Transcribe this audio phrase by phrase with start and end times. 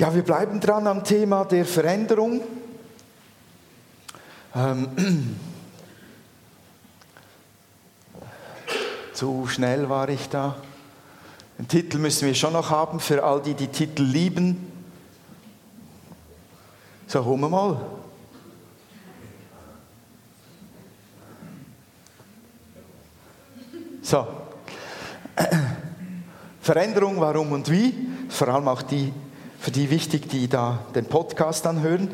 [0.00, 2.40] Ja, wir bleiben dran am Thema der Veränderung.
[4.54, 5.36] Ähm,
[9.12, 10.56] zu schnell war ich da.
[11.58, 14.72] Den Titel müssen wir schon noch haben für all die, die Titel lieben.
[17.06, 17.78] So, holen wir mal.
[24.00, 24.26] So.
[26.62, 27.92] Veränderung, warum und wie.
[28.30, 29.12] Vor allem auch die,
[29.60, 32.10] für die wichtig, die da den Podcast anhören.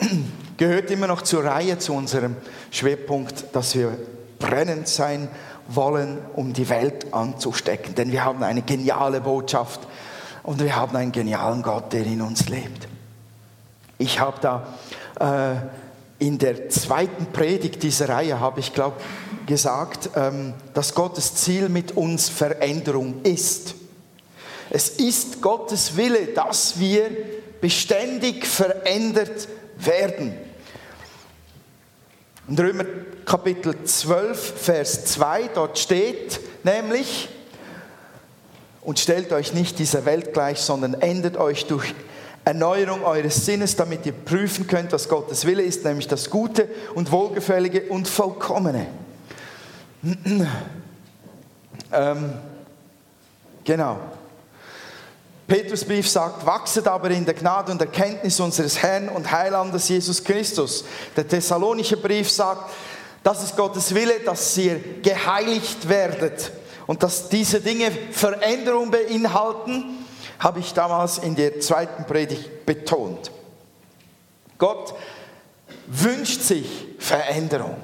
[0.56, 2.36] Gehört immer noch zur Reihe, zu unserem
[2.72, 3.96] Schwerpunkt, dass wir
[4.40, 5.28] brennend sein
[5.68, 7.94] wollen, um die Welt anzustecken.
[7.94, 9.80] Denn wir haben eine geniale Botschaft
[10.42, 12.88] und wir haben einen genialen Gott, der in uns lebt.
[13.98, 14.66] Ich habe da
[16.18, 18.96] äh, in der zweiten Predigt dieser Reihe, habe ich glaube
[19.46, 23.74] gesagt, ähm, dass Gottes Ziel mit uns Veränderung ist.
[24.70, 27.10] Es ist Gottes Wille, dass wir
[27.60, 30.34] beständig verändert werden.
[32.48, 32.84] In Römer
[33.24, 37.28] Kapitel 12, Vers 2, dort steht nämlich,
[38.82, 41.92] und stellt euch nicht dieser Welt gleich, sondern ändert euch durch
[42.44, 47.12] Erneuerung eures Sinnes, damit ihr prüfen könnt, was Gottes Wille ist, nämlich das Gute und
[47.12, 48.86] Wohlgefällige und Vollkommene.
[51.92, 52.32] ähm,
[53.64, 53.98] genau.
[55.50, 60.84] Petrusbrief sagt, wachset aber in der Gnade und Erkenntnis unseres Herrn und Heilandes Jesus Christus.
[61.16, 62.70] Der Thessalonische Brief sagt,
[63.24, 66.52] das ist Gottes Wille, dass ihr geheiligt werdet
[66.86, 70.06] und dass diese Dinge Veränderung beinhalten,
[70.38, 73.32] habe ich damals in der zweiten Predigt betont.
[74.56, 74.94] Gott
[75.88, 77.74] wünscht sich Veränderung.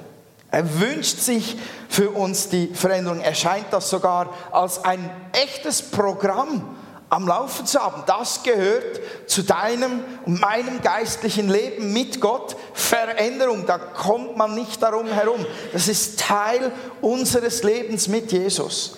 [0.51, 1.57] Er wünscht sich
[1.89, 3.19] für uns die Veränderung.
[3.19, 6.76] Er scheint das sogar als ein echtes Programm
[7.09, 8.03] am Laufen zu haben.
[8.05, 12.55] Das gehört zu deinem und meinem geistlichen Leben mit Gott.
[12.73, 15.45] Veränderung, da kommt man nicht darum herum.
[15.71, 16.71] Das ist Teil
[17.01, 18.97] unseres Lebens mit Jesus.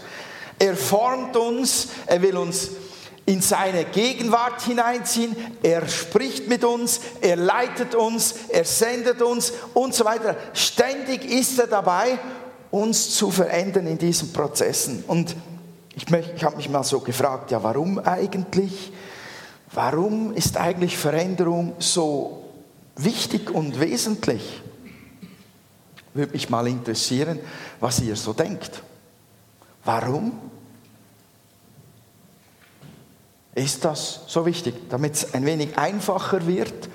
[0.57, 2.69] Er formt uns, er will uns
[3.25, 9.93] in seine Gegenwart hineinziehen, er spricht mit uns, er leitet uns, er sendet uns und
[9.93, 10.35] so weiter.
[10.53, 12.17] Ständig ist er dabei,
[12.71, 15.03] uns zu verändern in diesen Prozessen.
[15.07, 15.35] Und
[16.01, 18.91] ich, ich habe mich mal so gefragt, ja, warum eigentlich?
[19.71, 22.43] Warum ist eigentlich Veränderung so
[22.95, 24.61] wichtig und wesentlich?
[26.13, 27.39] Würde mich mal interessieren,
[27.79, 28.81] was ihr so denkt.
[29.83, 30.39] Warum
[33.53, 34.89] ist das so wichtig?
[34.89, 36.89] Damit es ein wenig einfacher wird,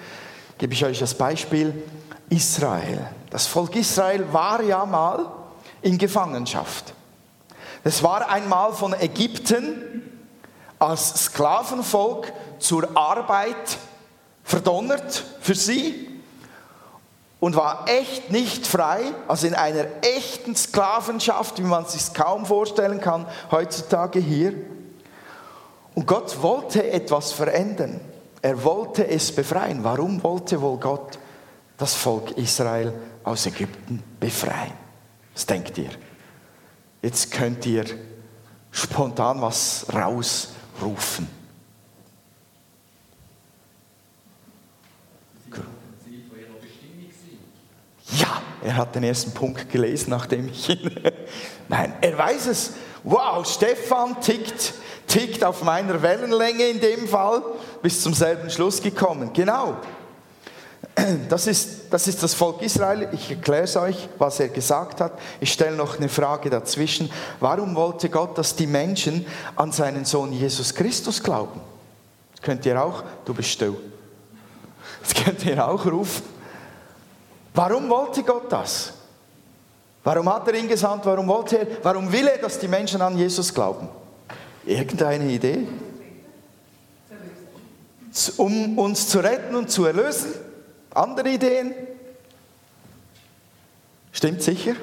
[0.59, 1.73] gebe ich euch das Beispiel
[2.29, 3.07] Israel.
[3.31, 5.27] Das Volk Israel war ja mal
[5.83, 6.95] in Gefangenschaft.
[7.85, 10.03] Es war einmal von Ägypten
[10.79, 13.79] als Sklavenvolk zur Arbeit
[14.43, 16.09] verdonnert für sie
[17.41, 22.47] und war echt nicht frei, also in einer echten Sklavenschaft, wie man es sich kaum
[22.47, 24.55] vorstellen kann heutzutage hier.
[25.95, 28.01] Und Gott wollte etwas verändern.
[28.41, 29.85] Er wollte es befreien.
[29.85, 31.19] Warum wollte wohl Gott
[31.77, 32.95] das Volk Israel
[33.25, 34.73] aus Ägypten befreien?
[35.35, 35.91] Was denkt ihr?
[37.05, 37.85] Jetzt könnt ihr
[38.71, 41.29] spontan was rausrufen.
[48.11, 50.91] Ja, er hat den ersten Punkt gelesen, nachdem ich ihn.
[51.69, 52.73] Nein, er weiß es.
[53.03, 54.73] Wow, Stefan tickt,
[55.07, 57.43] tickt auf meiner Wellenlänge in dem Fall,
[57.83, 59.31] bis zum selben Schluss gekommen.
[59.35, 59.77] Genau.
[61.29, 63.09] Das ist, das ist das Volk Israel.
[63.13, 65.13] Ich erkläre es euch, was er gesagt hat.
[65.41, 67.11] Ich stelle noch eine Frage dazwischen.
[67.41, 69.27] Warum wollte Gott, dass die Menschen
[69.57, 71.61] an seinen Sohn Jesus Christus glauben?
[72.33, 73.77] Das könnt ihr auch, du bist still.
[75.03, 76.23] Das könnt ihr auch rufen.
[77.53, 78.93] Warum wollte Gott das?
[80.03, 81.07] Warum hat er ihn gesandt?
[81.07, 81.67] Warum wollte er?
[81.83, 83.89] Warum will er, dass die Menschen an Jesus glauben?
[84.65, 85.67] Irgendeine Idee?
[88.37, 90.44] Um uns zu retten und zu erlösen?
[90.95, 91.75] Andere Ideen?
[94.13, 94.75] Stimmt sicher?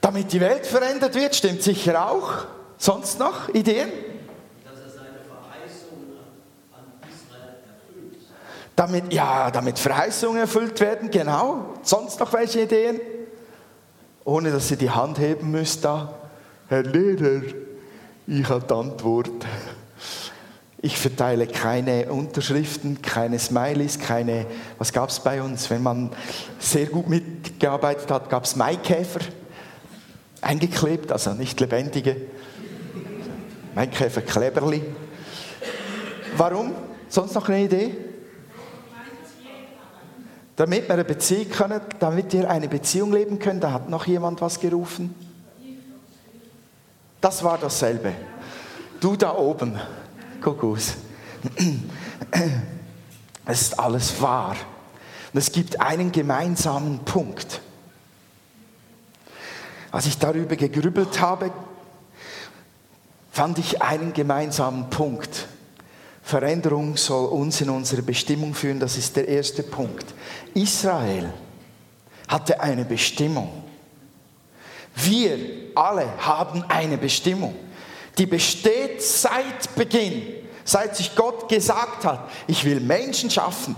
[0.00, 2.44] Damit die Welt verändert wird, stimmt sicher auch.
[2.76, 3.90] Sonst noch Ideen?
[8.76, 11.74] Damit, ja, damit Verheißungen erfüllt werden, genau.
[11.82, 13.00] Sonst noch welche Ideen?
[14.24, 16.12] Ohne dass ihr die Hand heben müsst da.
[16.68, 17.42] Herr Lehrer,
[18.26, 19.46] ich habe die Antwort.
[20.82, 24.46] Ich verteile keine Unterschriften, keine Smileys, keine,
[24.78, 25.70] was gab es bei uns?
[25.70, 26.10] Wenn man
[26.58, 29.20] sehr gut mitgearbeitet hat, gab es Maikäfer,
[30.42, 32.16] eingeklebt, also nicht lebendige.
[33.74, 34.82] Maikäfer Kleberli.
[36.36, 36.72] Warum?
[37.08, 37.96] Sonst noch eine Idee?
[40.56, 44.40] Damit wir eine Beziehung können, damit wir eine Beziehung leben können, da hat noch jemand
[44.40, 45.14] was gerufen.
[47.20, 48.12] Das war dasselbe.
[49.00, 49.80] Du da oben,
[50.42, 50.94] aus.
[53.46, 54.56] Es ist alles wahr.
[55.32, 57.60] Und es gibt einen gemeinsamen Punkt.
[59.90, 61.52] Als ich darüber gegrübelt habe,
[63.30, 65.46] fand ich einen gemeinsamen Punkt.
[66.22, 70.06] Veränderung soll uns in unsere Bestimmung führen, das ist der erste Punkt.
[70.54, 71.30] Israel
[72.26, 73.62] hatte eine Bestimmung.
[74.94, 75.38] Wir
[75.74, 77.54] alle haben eine Bestimmung.
[78.18, 80.22] Die besteht seit Beginn,
[80.64, 83.76] seit sich Gott gesagt hat, ich will Menschen schaffen,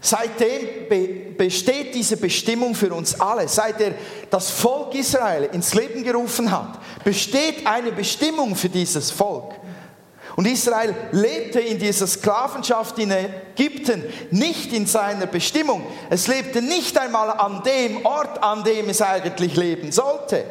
[0.00, 3.46] Seitdem be besteht diese Bestimmung für uns alle.
[3.48, 3.94] Seit er
[4.30, 9.54] das Volk Israel ins Leben gerufen hat, besteht eine Bestimmung für dieses Volk.
[10.36, 15.84] Und Israel lebte in dieser Sklavenschaft in Ägypten nicht in seiner Bestimmung.
[16.10, 20.44] Es lebte nicht einmal an dem Ort, an dem es eigentlich leben sollte.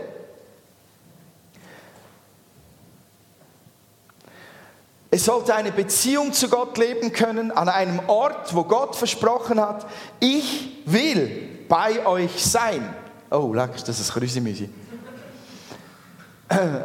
[5.17, 9.87] Es sollte eine Beziehung zu Gott leben können an einem Ort, wo Gott versprochen hat,
[10.19, 12.87] ich will bei euch sein.
[13.31, 14.69] Oh, leck, das ist Krüsimüsi.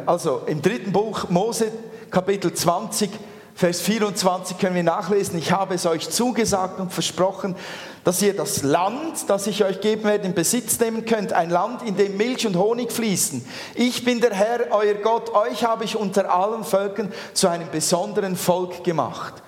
[0.07, 1.71] Also im dritten Buch Mose,
[2.09, 3.11] Kapitel 20,
[3.53, 7.55] Vers 24 können wir nachlesen, ich habe es euch zugesagt und versprochen,
[8.03, 11.83] dass ihr das Land, das ich euch geben werde, in Besitz nehmen könnt, ein Land,
[11.83, 13.45] in dem Milch und Honig fließen.
[13.75, 18.35] Ich bin der Herr, euer Gott, euch habe ich unter allen Völkern zu einem besonderen
[18.35, 19.41] Volk gemacht.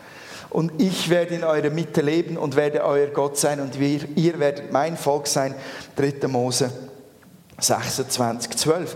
[0.50, 4.40] Und ich werde in eurer Mitte leben und werde euer Gott sein und wir, ihr
[4.40, 5.54] werdet mein Volk sein.
[5.98, 6.30] 3.
[6.30, 6.72] Mose
[7.60, 8.96] 26, 12.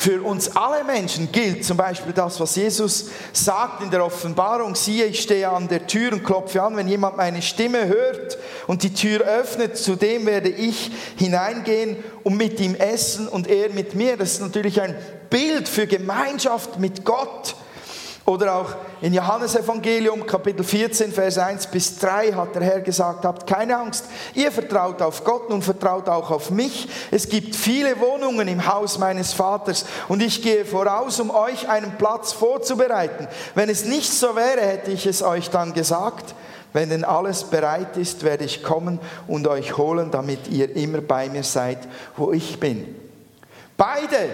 [0.00, 5.04] Für uns alle Menschen gilt zum Beispiel das, was Jesus sagt in der Offenbarung, siehe,
[5.04, 8.94] ich stehe an der Tür und klopfe an, wenn jemand meine Stimme hört und die
[8.94, 14.16] Tür öffnet, zu dem werde ich hineingehen und mit ihm essen und er mit mir.
[14.16, 14.96] Das ist natürlich ein
[15.28, 17.54] Bild für Gemeinschaft mit Gott.
[18.26, 23.24] Oder auch in Johannes Evangelium Kapitel 14, Vers 1 bis 3 hat der Herr gesagt,
[23.24, 26.88] habt keine Angst, ihr vertraut auf Gott und vertraut auch auf mich.
[27.10, 31.96] Es gibt viele Wohnungen im Haus meines Vaters und ich gehe voraus, um euch einen
[31.96, 33.26] Platz vorzubereiten.
[33.54, 36.34] Wenn es nicht so wäre, hätte ich es euch dann gesagt.
[36.72, 41.28] Wenn denn alles bereit ist, werde ich kommen und euch holen, damit ihr immer bei
[41.28, 41.78] mir seid,
[42.16, 42.94] wo ich bin.
[43.76, 44.28] Beide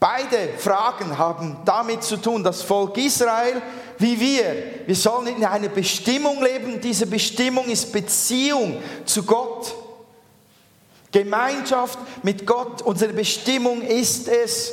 [0.00, 3.60] Beide Fragen haben damit zu tun, das Volk Israel
[3.98, 4.86] wie wir.
[4.86, 6.80] Wir sollen in einer Bestimmung leben.
[6.80, 9.74] Diese Bestimmung ist Beziehung zu Gott.
[11.10, 12.82] Gemeinschaft mit Gott.
[12.82, 14.72] Unsere Bestimmung ist es,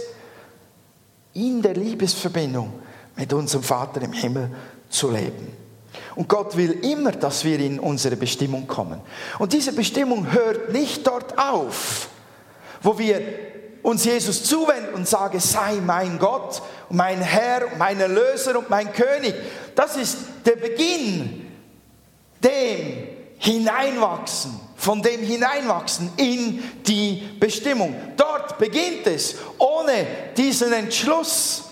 [1.34, 2.72] in der Liebesverbindung
[3.16, 4.50] mit unserem Vater im Himmel
[4.90, 5.52] zu leben.
[6.16, 9.02] Und Gott will immer, dass wir in unsere Bestimmung kommen.
[9.40, 12.08] Und diese Bestimmung hört nicht dort auf,
[12.82, 13.22] wo wir
[13.86, 19.36] uns Jesus zuwenden und sage, sei mein Gott, mein Herr, mein Erlöser und mein König.
[19.76, 21.52] Das ist der Beginn
[22.44, 27.96] dem Hineinwachsen, von dem Hineinwachsen in die Bestimmung.
[28.18, 29.36] Dort beginnt es.
[29.60, 31.65] Ohne diesen Entschluss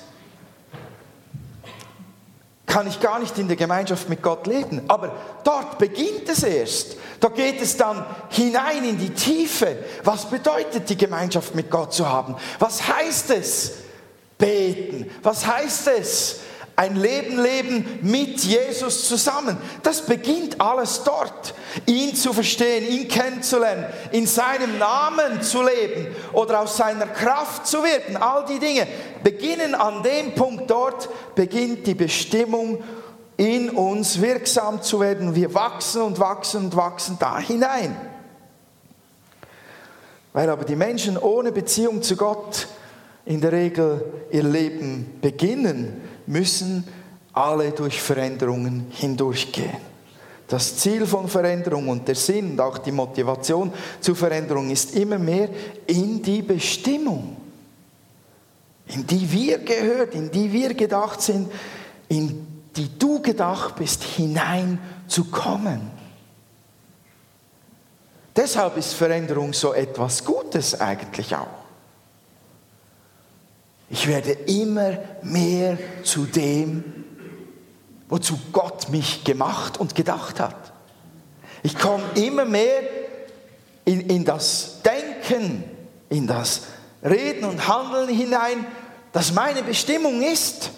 [2.73, 4.81] kann ich gar nicht in der Gemeinschaft mit Gott leben.
[4.87, 5.11] Aber
[5.43, 6.97] dort beginnt es erst.
[7.19, 9.77] Da geht es dann hinein in die Tiefe.
[10.03, 12.35] Was bedeutet die Gemeinschaft mit Gott zu haben?
[12.57, 13.73] Was heißt es?
[14.39, 15.11] Beten.
[15.21, 16.39] Was heißt es?
[16.75, 19.57] Ein Leben leben mit Jesus zusammen.
[19.83, 21.53] Das beginnt alles dort.
[21.85, 27.83] Ihn zu verstehen, ihn kennenzulernen, in seinem Namen zu leben oder aus seiner Kraft zu
[27.83, 28.17] wirken.
[28.17, 28.87] All die Dinge
[29.23, 32.83] beginnen an dem Punkt dort, beginnt die Bestimmung
[33.37, 35.35] in uns wirksam zu werden.
[35.35, 37.95] Wir wachsen und wachsen und wachsen da hinein.
[40.33, 42.67] Weil aber die Menschen ohne Beziehung zu Gott
[43.25, 46.87] in der Regel ihr Leben beginnen, müssen
[47.33, 49.93] alle durch Veränderungen hindurchgehen.
[50.47, 55.17] Das Ziel von Veränderung und der Sinn und auch die Motivation zur Veränderung ist immer
[55.17, 55.49] mehr
[55.87, 57.37] in die Bestimmung,
[58.87, 61.51] in die wir gehört, in die wir gedacht sind,
[62.09, 65.81] in die du gedacht bist, hineinzukommen.
[68.35, 71.62] Deshalb ist Veränderung so etwas Gutes eigentlich auch.
[73.93, 76.83] Ich werde immer mehr zu dem,
[78.09, 80.73] wozu Gott mich gemacht und gedacht hat.
[81.61, 82.81] Ich komme immer mehr
[83.85, 85.63] in, in das Denken,
[86.09, 86.63] in das
[87.03, 88.65] Reden und Handeln hinein,
[89.11, 90.71] dass meine Bestimmung ist,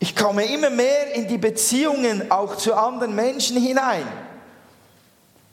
[0.00, 4.02] ich komme immer mehr in die Beziehungen auch zu anderen Menschen hinein.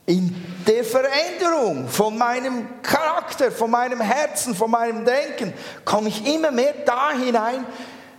[0.10, 0.36] In
[0.66, 5.54] der Veränderung von meinem Charakter, von meinem Herzen, von meinem Denken,
[5.86, 7.64] komme ich immer mehr da hinein,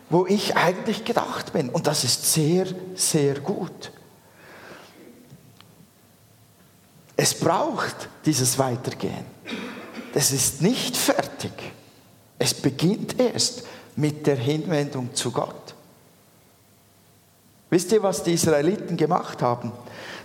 [0.08, 1.68] wo ich eigentlich gedacht bin.
[1.68, 3.90] Und das ist sehr, sehr gut.
[7.16, 9.26] Es braucht dieses Weitergehen.
[10.14, 11.50] Das ist nicht fertig.
[12.38, 13.64] Es beginnt erst
[13.96, 15.74] mit der Hinwendung zu Gott.
[17.68, 19.72] Wisst ihr, was die Israeliten gemacht haben,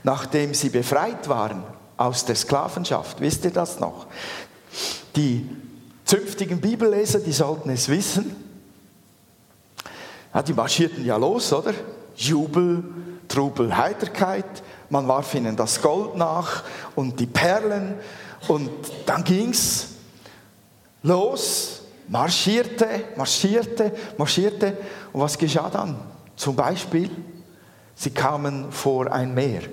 [0.05, 1.63] nachdem sie befreit waren
[1.97, 3.19] aus der Sklavenschaft?
[3.19, 4.05] Wisst ihr das noch?
[5.15, 5.49] Die
[6.05, 8.35] zünftigen Bibelleser, die sollten es wissen.
[10.33, 11.73] Ja, die marschierten ja los, oder?
[12.15, 12.83] Jubel,
[13.27, 14.45] Trubel, Heiterkeit.
[14.89, 16.63] Man warf ihnen das Gold nach
[16.95, 17.95] und die Perlen
[18.47, 18.69] und
[19.07, 19.87] dann ging's
[21.01, 24.77] los, marschierte, marschierte, marschierte
[25.13, 25.97] und was geschah dann?
[26.35, 27.09] Zum Beispiel,
[27.95, 29.63] sie kamen vor ein Meer.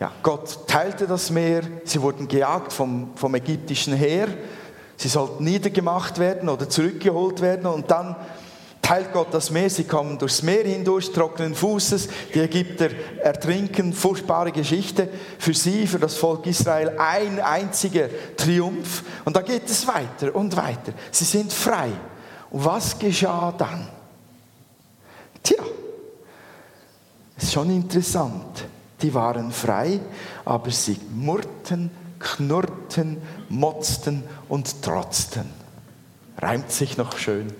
[0.00, 4.28] Ja, Gott teilte das Meer, sie wurden gejagt vom, vom ägyptischen Heer,
[4.96, 8.16] sie sollten niedergemacht werden oder zurückgeholt werden und dann
[8.80, 12.88] teilt Gott das Meer, sie kommen durchs Meer hindurch, trockenen Fußes, die Ägypter
[13.22, 15.08] ertrinken, furchtbare Geschichte.
[15.38, 19.04] Für sie, für das Volk Israel ein einziger Triumph.
[19.24, 20.92] Und da geht es weiter und weiter.
[21.12, 21.90] Sie sind frei.
[22.50, 23.86] Und was geschah dann?
[25.42, 25.62] Tja,
[27.36, 28.64] ist schon interessant.
[29.02, 30.00] Die waren frei,
[30.44, 35.46] aber sie murrten, knurrten, motzten und trotzten.
[36.38, 37.52] Reimt sich noch schön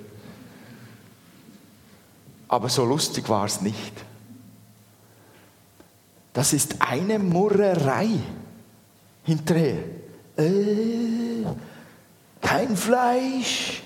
[2.50, 3.92] aber so lustig war es nicht.
[6.32, 8.08] Das ist eine Murrerei
[9.22, 9.84] hinterher.
[10.36, 11.44] Äh,
[12.40, 13.84] kein Fleisch.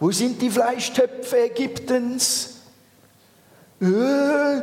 [0.00, 2.62] Wo sind die Fleischtöpfe Ägyptens?
[3.80, 4.62] Äh,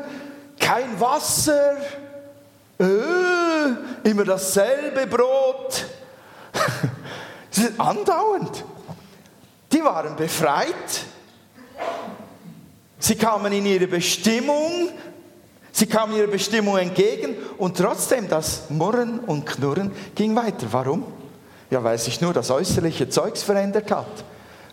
[0.59, 1.77] kein Wasser.
[2.79, 5.85] Äh, immer dasselbe Brot.
[7.77, 8.63] andauernd.
[9.71, 11.05] Die waren befreit
[12.99, 14.89] Sie kamen in ihre Bestimmung,
[15.71, 20.67] sie kamen ihrer Bestimmung entgegen und trotzdem das Murren und Knurren ging weiter.
[20.71, 21.05] Warum?
[21.69, 24.07] Ja, weil sich nur das äußerliche Zeugs verändert hat.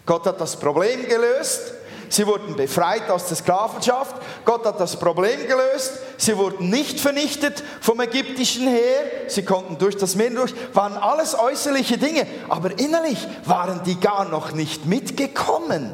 [0.07, 1.75] Gott hat das Problem gelöst.
[2.09, 4.17] Sie wurden befreit aus der Sklavenschaft.
[4.45, 5.93] Gott hat das Problem gelöst.
[6.17, 9.29] Sie wurden nicht vernichtet vom ägyptischen Heer.
[9.29, 10.55] Sie konnten durch das Meer durch.
[10.73, 12.27] Waren alles äußerliche Dinge.
[12.49, 15.93] Aber innerlich waren die gar noch nicht mitgekommen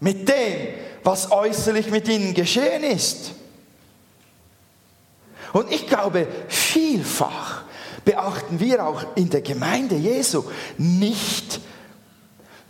[0.00, 0.68] mit dem,
[1.04, 3.32] was äußerlich mit ihnen geschehen ist.
[5.52, 7.62] Und ich glaube, vielfach
[8.04, 10.44] beachten wir auch in der Gemeinde Jesu
[10.78, 11.60] nicht,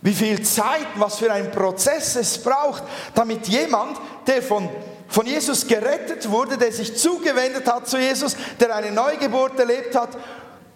[0.03, 2.83] wie viel Zeit, was für ein Prozess es braucht,
[3.15, 4.69] damit jemand, der von,
[5.07, 10.09] von Jesus gerettet wurde, der sich zugewendet hat zu Jesus, der eine Neugeburt erlebt hat,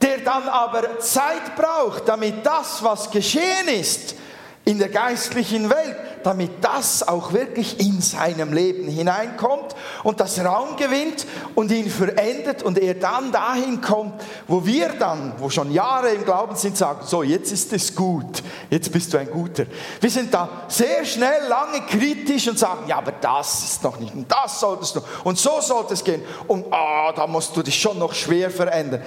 [0.02, 4.16] der dann aber Zeit braucht, damit das, was geschehen ist,
[4.64, 10.76] in der geistlichen Welt, damit das auch wirklich in seinem Leben hineinkommt und das Raum
[10.76, 16.10] gewinnt und ihn verändert und er dann dahin kommt, wo wir dann, wo schon Jahre
[16.10, 19.68] im Glauben sind, sagen, so jetzt ist es gut, jetzt bist du ein Guter.
[20.02, 24.14] Wir sind da sehr schnell, lange kritisch und sagen, ja, aber das ist noch nicht
[24.14, 27.80] und das solltest du und so sollte es gehen und ah, da musst du dich
[27.80, 29.02] schon noch schwer verändern.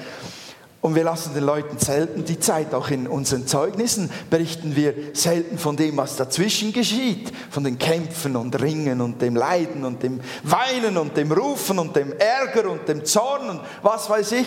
[0.83, 2.73] Und wir lassen den Leuten selten die Zeit.
[2.73, 7.31] Auch in unseren Zeugnissen berichten wir selten von dem, was dazwischen geschieht.
[7.51, 11.97] Von den Kämpfen und Ringen und dem Leiden und dem Weinen und dem Rufen und
[11.97, 14.47] dem Ärger und dem Zorn und was weiß ich.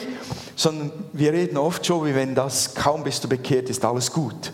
[0.55, 4.51] Sondern wir reden oft schon, wie wenn das kaum bist du bekehrt, ist alles gut.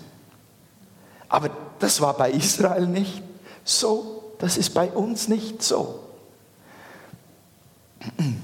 [1.29, 3.23] Aber das war bei Israel nicht
[3.63, 4.33] so.
[4.37, 6.08] Das ist bei uns nicht so.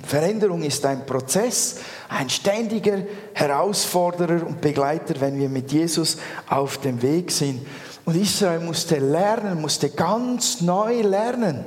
[0.05, 1.77] Veränderung ist ein Prozess,
[2.09, 3.00] ein ständiger
[3.33, 6.17] Herausforderer und Begleiter, wenn wir mit Jesus
[6.50, 7.65] auf dem Weg sind.
[8.03, 11.63] Und Israel musste lernen, musste ganz neu lernen,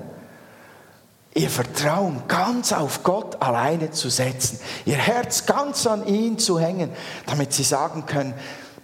[1.35, 6.91] ihr Vertrauen ganz auf Gott alleine zu setzen, ihr Herz ganz an ihn zu hängen,
[7.27, 8.35] damit sie sagen können,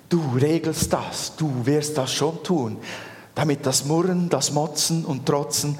[0.08, 2.78] du regelst das, du wirst das schon tun,
[3.34, 5.78] damit das Murren, das Motzen und Trotzen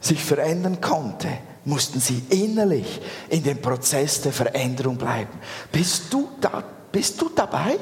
[0.00, 1.28] sich verändern konnte
[1.68, 5.38] mussten sie innerlich in dem Prozess der Veränderung bleiben.
[5.70, 6.64] Bist du da?
[6.90, 7.78] Bist du dabei?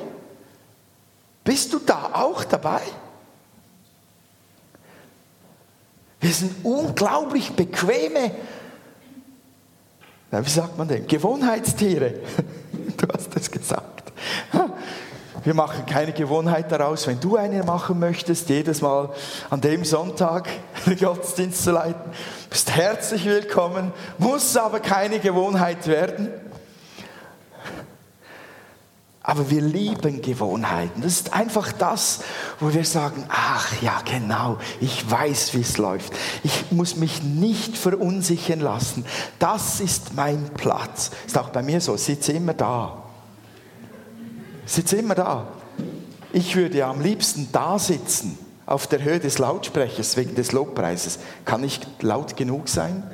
[1.44, 2.82] Bist du da auch dabei?
[6.20, 8.32] Wir sind unglaublich bequeme,
[10.32, 12.14] wie sagt man denn, Gewohnheitstiere.
[12.96, 13.95] Du hast es gesagt.
[15.46, 17.06] Wir machen keine Gewohnheit daraus.
[17.06, 19.10] Wenn du eine machen möchtest, jedes Mal
[19.48, 20.48] an dem Sonntag
[20.86, 22.10] den Gottesdienst zu leiten,
[22.50, 26.30] bist herzlich willkommen, muss aber keine Gewohnheit werden.
[29.22, 31.02] Aber wir lieben Gewohnheiten.
[31.02, 32.24] Das ist einfach das,
[32.58, 36.12] wo wir sagen, ach ja, genau, ich weiß, wie es läuft.
[36.42, 39.04] Ich muss mich nicht verunsichern lassen.
[39.38, 41.12] Das ist mein Platz.
[41.24, 43.05] Ist auch bei mir so, ich sitze immer da.
[44.66, 45.46] Sitze immer da.
[46.32, 51.20] Ich würde am liebsten da sitzen, auf der Höhe des Lautsprechers wegen des Lobpreises.
[51.44, 53.04] Kann ich laut genug sein?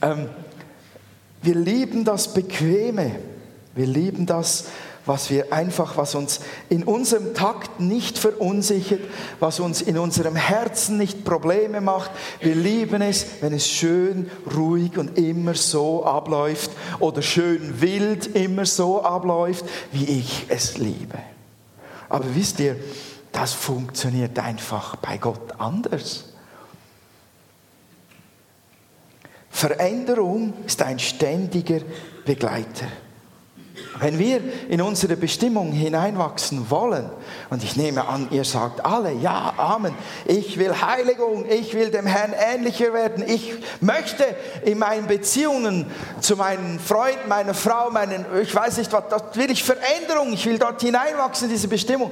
[0.00, 0.28] Ähm,
[1.42, 3.16] wir lieben das Bequeme.
[3.74, 4.66] Wir lieben das,
[5.06, 9.02] was wir einfach, was uns in unserem Takt nicht verunsichert,
[9.38, 12.10] was uns in unserem Herzen nicht Probleme macht.
[12.40, 16.70] Wir lieben es, wenn es schön, ruhig und immer so abläuft
[17.00, 21.18] oder schön wild immer so abläuft, wie ich es liebe.
[22.08, 22.76] Aber wisst ihr,
[23.32, 26.26] das funktioniert einfach bei Gott anders.
[29.50, 31.80] Veränderung ist ein ständiger
[32.24, 32.86] Begleiter.
[34.00, 37.08] Wenn wir in unsere Bestimmung hineinwachsen wollen,
[37.50, 42.06] und ich nehme an, ihr sagt alle, ja, Amen, ich will Heiligung, ich will dem
[42.06, 44.24] Herrn ähnlicher werden, ich möchte
[44.64, 45.86] in meinen Beziehungen
[46.20, 50.44] zu meinen Freunden, meiner Frau, meinen, ich weiß nicht was, dort will ich Veränderung, ich
[50.46, 52.10] will dort hineinwachsen, diese Bestimmung,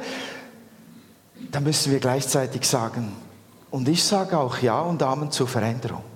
[1.50, 3.12] dann müssen wir gleichzeitig sagen,
[3.72, 6.11] und ich sage auch Ja und Amen zur Veränderung.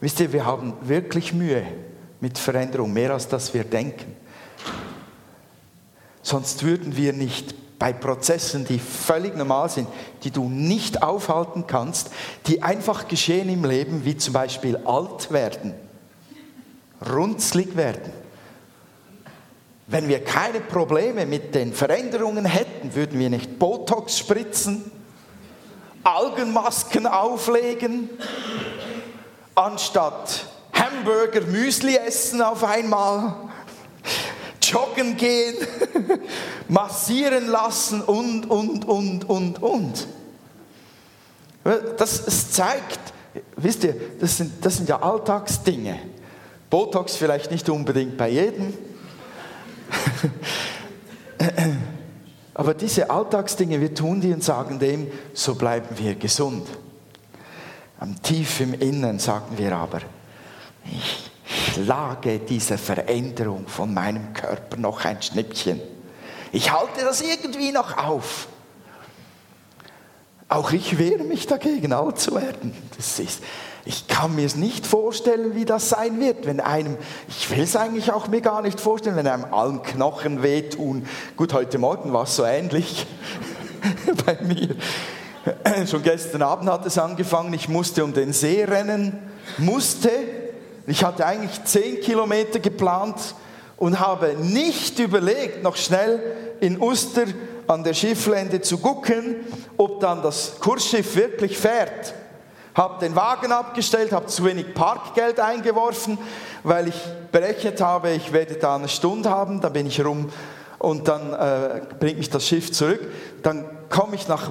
[0.00, 1.66] Wisst ihr, wir haben wirklich Mühe
[2.20, 4.14] mit Veränderung, mehr als das wir denken.
[6.22, 9.88] Sonst würden wir nicht bei Prozessen, die völlig normal sind,
[10.22, 12.10] die du nicht aufhalten kannst,
[12.46, 15.74] die einfach geschehen im Leben, wie zum Beispiel alt werden,
[17.08, 18.12] runzlig werden.
[19.88, 24.90] Wenn wir keine Probleme mit den Veränderungen hätten, würden wir nicht Botox spritzen,
[26.02, 28.10] Algenmasken auflegen,
[29.56, 33.34] anstatt Hamburger Müsli essen auf einmal,
[34.62, 35.56] joggen gehen,
[36.68, 40.06] massieren lassen und, und, und, und, und.
[41.98, 43.00] Das es zeigt,
[43.56, 45.98] wisst ihr, das sind, das sind ja Alltagsdinge.
[46.70, 48.74] Botox vielleicht nicht unbedingt bei jedem.
[52.54, 56.66] Aber diese Alltagsdinge, wir tun die und sagen dem, so bleiben wir gesund.
[57.98, 60.00] Am tief im Innen sagen wir aber,
[60.84, 65.80] ich schlage diese Veränderung von meinem Körper noch ein Schnippchen.
[66.52, 68.48] Ich halte das irgendwie noch auf.
[70.48, 72.72] Auch ich wehre mich dagegen, alt zu werden.
[72.96, 73.42] Das ist,
[73.84, 76.96] ich kann mir es nicht vorstellen, wie das sein wird, wenn einem,
[77.28, 81.06] ich will es eigentlich auch mir gar nicht vorstellen, wenn einem allen Knochen wehtun.
[81.36, 83.06] Gut, heute Morgen war es so ähnlich
[84.26, 84.76] bei mir.
[85.86, 89.18] Schon gestern Abend hat es angefangen, ich musste um den See rennen,
[89.58, 90.10] musste.
[90.86, 93.34] Ich hatte eigentlich zehn Kilometer geplant
[93.76, 96.20] und habe nicht überlegt, noch schnell
[96.60, 97.24] in Uster
[97.66, 99.36] an der Schifflände zu gucken,
[99.76, 102.14] ob dann das Kursschiff wirklich fährt.
[102.74, 106.18] Habe den Wagen abgestellt, habe zu wenig Parkgeld eingeworfen,
[106.62, 107.00] weil ich
[107.32, 110.28] berechnet habe, ich werde da eine Stunde haben, dann bin ich rum
[110.78, 113.00] und dann äh, bringt mich das Schiff zurück.
[113.42, 114.50] Dann komme ich nach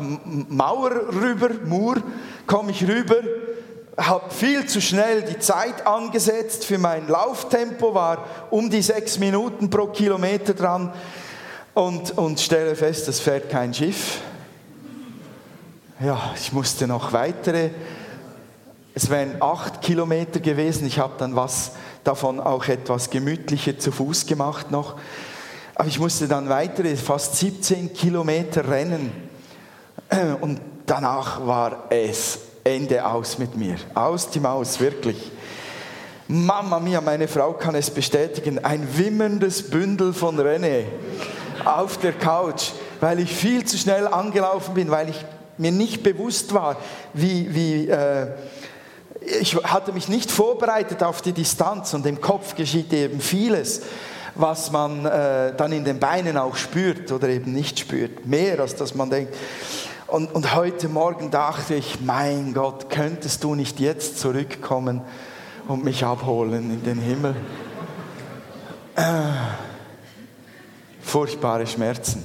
[0.50, 1.98] Mauer rüber, Mur,
[2.48, 3.18] komme ich rüber,
[3.98, 9.70] habe viel zu schnell die Zeit angesetzt für mein Lauftempo, war um die sechs Minuten
[9.70, 10.94] pro Kilometer dran
[11.74, 14.20] und, und stelle fest, es fährt kein Schiff.
[16.00, 17.70] Ja, ich musste noch weitere,
[18.94, 21.72] es wären acht Kilometer gewesen, ich habe dann was
[22.04, 24.96] davon auch etwas gemütlicher zu Fuß gemacht noch.
[25.76, 29.12] Aber ich musste dann weitere, fast 17 Kilometer rennen.
[30.42, 33.76] Und danach war es Ende aus mit mir.
[33.94, 35.32] Aus die Maus, wirklich.
[36.28, 38.64] Mama mia, meine Frau kann es bestätigen.
[38.64, 40.86] Ein wimmerndes Bündel von René
[41.64, 45.26] auf der Couch, weil ich viel zu schnell angelaufen bin, weil ich
[45.58, 46.78] mir nicht bewusst war,
[47.14, 48.28] wie, wie äh,
[49.40, 53.82] ich hatte mich nicht vorbereitet auf die Distanz und im Kopf geschieht eben vieles
[54.36, 58.26] was man äh, dann in den Beinen auch spürt oder eben nicht spürt.
[58.26, 59.34] Mehr als dass man denkt.
[60.08, 65.02] Und, und heute Morgen dachte ich, mein Gott, könntest du nicht jetzt zurückkommen
[65.68, 67.36] und mich abholen in den Himmel?
[68.96, 69.04] Äh,
[71.02, 72.24] furchtbare Schmerzen,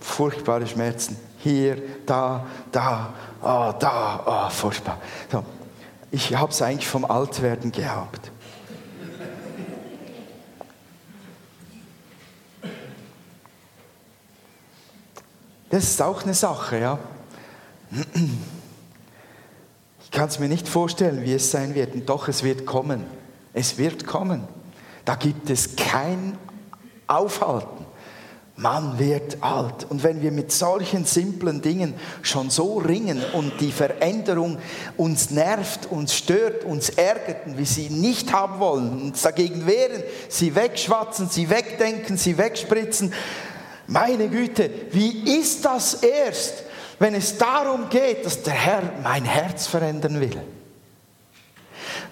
[0.00, 1.18] furchtbare Schmerzen.
[1.40, 3.12] hier, da, da,
[3.42, 4.98] oh, da, oh, furchtbar.
[5.30, 5.44] So.
[6.10, 8.32] Ich habe es eigentlich vom Altwerden gehabt.
[15.68, 16.98] Das ist auch eine Sache, ja.
[20.02, 21.94] Ich kann es mir nicht vorstellen, wie es sein wird.
[21.94, 23.04] Und doch, es wird kommen.
[23.52, 24.44] Es wird kommen.
[25.04, 26.36] Da gibt es kein
[27.06, 27.86] Aufhalten.
[28.56, 29.86] Man wird alt.
[29.88, 34.58] Und wenn wir mit solchen simplen Dingen schon so ringen und die Veränderung
[34.96, 40.02] uns nervt, uns stört, uns ärgert und wir sie nicht haben wollen, uns dagegen wehren,
[40.28, 43.12] sie wegschwatzen, sie wegdenken, sie wegspritzen,
[43.86, 46.64] meine Güte, wie ist das erst,
[46.98, 50.40] wenn es darum geht, dass der Herr mein Herz verändern will?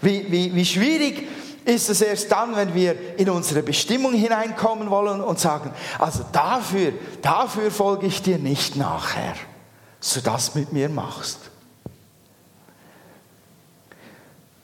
[0.01, 1.29] Wie, wie, wie schwierig
[1.65, 6.93] ist es erst dann, wenn wir in unsere Bestimmung hineinkommen wollen und sagen, also dafür,
[7.23, 9.35] dafür folge ich dir nicht nachher,
[9.99, 11.51] so das mit mir machst.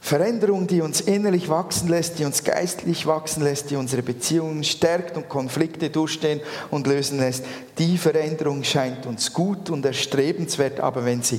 [0.05, 5.17] Veränderung, die uns innerlich wachsen lässt, die uns geistlich wachsen lässt, die unsere Beziehungen stärkt
[5.17, 6.41] und Konflikte durchstehen
[6.73, 7.45] und lösen lässt,
[7.79, 11.39] die Veränderung scheint uns gut und erstrebenswert, aber wenn sie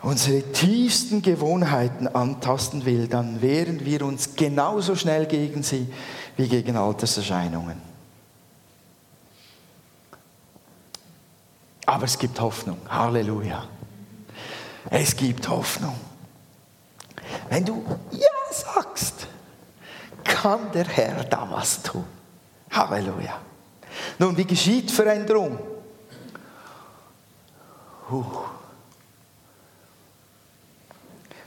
[0.00, 5.86] unsere tiefsten Gewohnheiten antasten will, dann wehren wir uns genauso schnell gegen sie
[6.38, 7.76] wie gegen Alterserscheinungen.
[11.84, 12.78] Aber es gibt Hoffnung.
[12.88, 13.64] Halleluja.
[14.88, 16.09] Es gibt Hoffnung.
[17.50, 19.26] Wenn du Ja sagst,
[20.22, 22.04] kann der Herr da was tun.
[22.70, 23.38] Halleluja.
[24.18, 25.58] Nun, wie geschieht Veränderung?
[28.08, 28.24] Huh.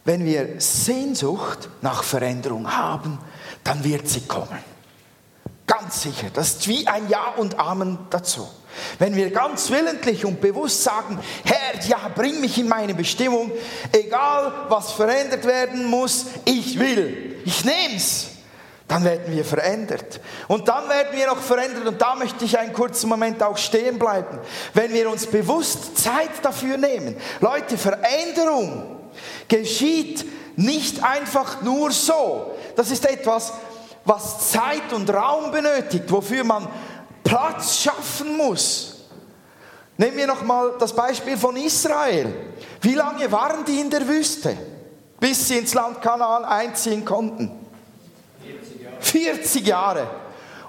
[0.04, 3.18] Wenn wir Sehnsucht nach Veränderung haben,
[3.64, 4.60] dann wird sie kommen.
[5.66, 6.28] Ganz sicher.
[6.34, 8.46] Das ist wie ein Ja und Amen dazu.
[9.00, 13.52] Wenn wir ganz willentlich und bewusst sagen, Herr, ja, bring mich in meine Bestimmung,
[13.92, 18.28] egal was verändert werden muss, ich will, ich nehme es,
[18.88, 20.20] dann werden wir verändert.
[20.48, 23.98] Und dann werden wir noch verändert, und da möchte ich einen kurzen Moment auch stehen
[23.98, 24.40] bleiben,
[24.74, 27.16] wenn wir uns bewusst Zeit dafür nehmen.
[27.40, 29.00] Leute, Veränderung
[29.48, 32.52] geschieht nicht einfach nur so.
[32.76, 33.54] Das ist etwas,
[34.06, 36.68] was Zeit und Raum benötigt, wofür man
[37.24, 39.06] Platz schaffen muss.
[39.98, 42.34] Nehmen wir nochmal das Beispiel von Israel.
[42.82, 44.58] Wie lange waren die in der Wüste,
[45.20, 47.52] bis sie ins Land Kanaan einziehen konnten?
[48.42, 49.02] 40 Jahre.
[49.02, 50.08] 40 Jahre.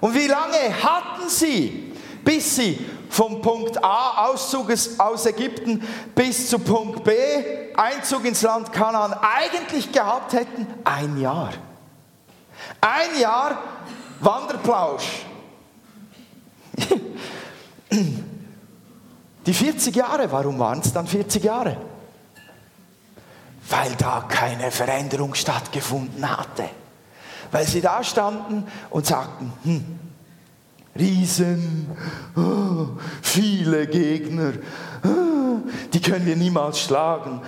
[0.01, 6.59] Und wie lange hatten sie, bis sie vom Punkt A, Auszug aus Ägypten, bis zu
[6.59, 7.13] Punkt B,
[7.75, 10.67] Einzug ins Land Kanaan, eigentlich gehabt hätten?
[10.83, 11.53] Ein Jahr.
[12.81, 13.57] Ein Jahr
[14.19, 15.24] Wanderplausch.
[19.45, 21.77] Die 40 Jahre, warum waren es dann 40 Jahre?
[23.69, 26.69] Weil da keine Veränderung stattgefunden hatte.
[27.51, 29.99] Weil sie da standen und sagten, hm,
[30.97, 31.89] Riesen,
[32.35, 32.87] oh,
[33.21, 34.53] viele Gegner,
[35.03, 35.59] oh,
[35.93, 37.41] die können wir niemals schlagen.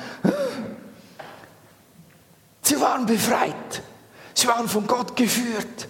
[2.62, 3.82] Sie waren befreit,
[4.34, 5.88] sie waren von Gott geführt.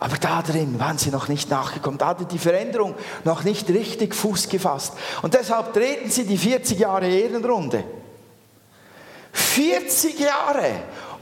[0.00, 1.98] Aber da drin waren sie noch nicht nachgekommen.
[1.98, 4.94] Da hatte die Veränderung noch nicht richtig Fuß gefasst.
[5.20, 7.84] Und deshalb treten sie die 40 Jahre Ehrenrunde.
[9.32, 10.70] 40 Jahre,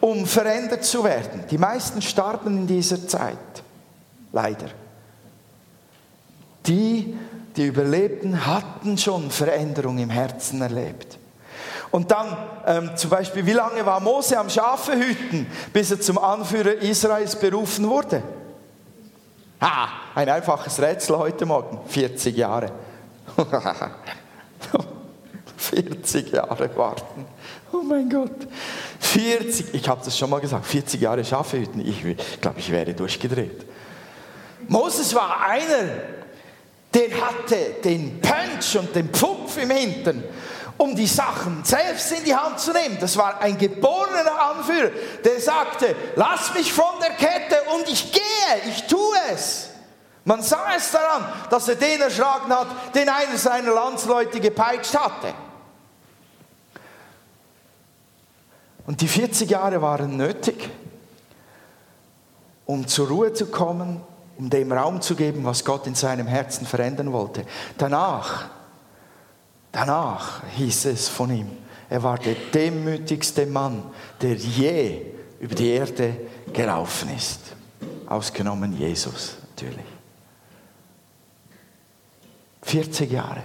[0.01, 1.45] um verändert zu werden.
[1.51, 3.37] Die meisten starben in dieser Zeit.
[4.33, 4.69] Leider.
[6.67, 7.17] Die,
[7.57, 11.19] die überlebten, hatten schon Veränderung im Herzen erlebt.
[11.91, 16.19] Und dann ähm, zum Beispiel, wie lange war Mose am Schafe hüten, bis er zum
[16.19, 18.23] Anführer Israels berufen wurde?
[19.61, 21.81] Ha, ein einfaches Rätsel heute Morgen.
[21.89, 22.71] 40 Jahre.
[25.57, 27.27] 40 Jahre warten.
[27.73, 28.47] Oh mein Gott.
[29.01, 31.81] 40, ich habe das schon mal gesagt, 40 Jahre Schafe hüten.
[31.81, 33.67] Ich, ich glaube, ich wäre durchgedreht.
[34.69, 35.89] Moses war einer,
[36.95, 40.23] der hatte den Punch und den Pfupf im Hintern
[40.79, 42.97] um die Sachen selbst in die Hand zu nehmen.
[43.01, 44.91] Das war ein geborener Anführer,
[45.25, 49.71] der sagte, lass mich von der Kette und ich gehe, ich tue es.
[50.25, 55.35] Man sah es daran, dass er den erschlagen hat, den einer seiner Landsleute gepeitscht hatte.
[58.87, 60.71] Und die 40 Jahre waren nötig,
[62.67, 64.01] um zur Ruhe zu kommen,
[64.39, 67.45] um dem Raum zu geben, was Gott in seinem Herzen verändern wollte.
[67.77, 68.58] Danach
[69.73, 71.51] Danach hieß es von ihm,
[71.91, 73.83] er war der demütigste Mann,
[74.21, 75.03] der je
[75.41, 76.17] über die Erde
[76.53, 77.41] gelaufen ist.
[78.07, 79.87] Ausgenommen Jesus natürlich.
[82.63, 83.43] 40 Jahre.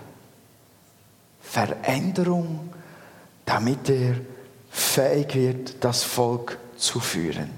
[1.42, 2.74] Veränderung,
[3.46, 4.16] damit er
[4.70, 7.50] fähig wird, das Volk zu führen.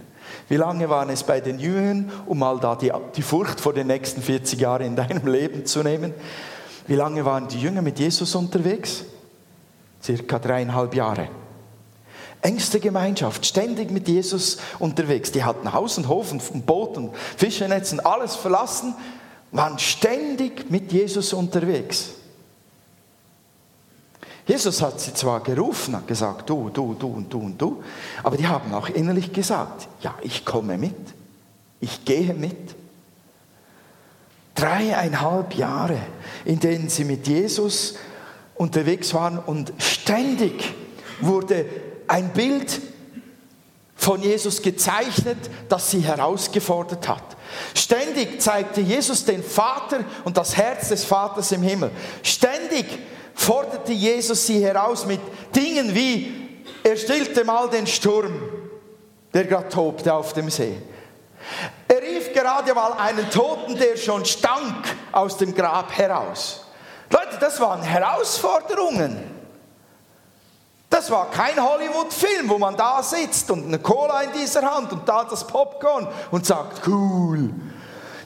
[0.48, 3.88] Wie lange waren es bei den Jüngern, um mal da die, die Furcht vor den
[3.88, 6.14] nächsten 40 Jahren in deinem Leben zu nehmen?
[6.88, 9.04] Wie lange waren die Jünger mit Jesus unterwegs?
[10.02, 11.30] Circa dreieinhalb Jahre.
[12.42, 15.32] Engste Gemeinschaft, ständig mit Jesus unterwegs.
[15.32, 18.94] Die hatten Haus und Hof und Boot und Fischernetz und alles verlassen,
[19.52, 22.12] waren ständig mit Jesus unterwegs.
[24.48, 27.84] Jesus hat sie zwar gerufen, hat gesagt, du, du, du und du und du,
[28.22, 30.96] aber die haben auch innerlich gesagt, ja, ich komme mit,
[31.80, 32.76] ich gehe mit.
[34.56, 36.00] Dreieinhalb Jahre,
[36.46, 37.96] in denen sie mit Jesus
[38.56, 40.74] unterwegs waren und ständig
[41.22, 41.66] wurde
[42.08, 42.82] ein Bild
[43.96, 45.38] von Jesus gezeichnet,
[45.70, 47.24] das sie herausgefordert hat.
[47.74, 51.92] Ständig zeigte Jesus den Vater und das Herz des Vaters im Himmel.
[52.22, 52.86] Ständig
[53.34, 55.20] forderte Jesus sie heraus mit
[55.56, 56.34] Dingen wie,
[56.84, 58.34] er stillte mal den Sturm,
[59.34, 60.78] der gerade tobte auf dem See.
[62.36, 66.66] Er gerade mal einen Toten, der schon stank, aus dem Grab heraus.
[67.10, 69.32] Leute, das waren Herausforderungen.
[70.90, 75.08] Das war kein Hollywood-Film, wo man da sitzt und eine Cola in dieser Hand und
[75.08, 77.52] da das Popcorn und sagt, cool.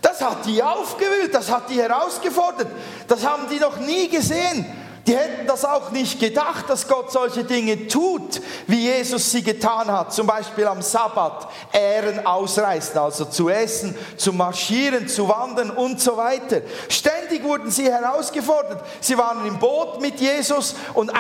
[0.02, 2.68] Das hat die aufgewühlt, das hat die herausgefordert.
[3.08, 4.66] Das haben die noch nie gesehen.
[5.10, 9.92] Die hätten das auch nicht gedacht, dass Gott solche Dinge tut, wie Jesus sie getan
[9.92, 10.14] hat.
[10.14, 16.16] Zum Beispiel am Sabbat Ähren ausreißen, also zu essen, zu marschieren, zu wandern und so
[16.16, 16.62] weiter.
[16.90, 18.84] Ständig wurden sie herausgefordert.
[19.02, 21.14] Sie waren im Boot mit Jesus und äh,